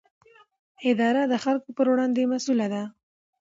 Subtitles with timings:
[0.89, 2.83] اداره د خلکو پر وړاندې مسووله ده.